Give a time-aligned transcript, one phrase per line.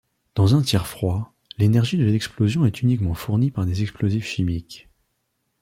[0.33, 4.89] Dans un tir froid, l'énergie de l'explosion est uniquement fournie par des explosifs chimiques.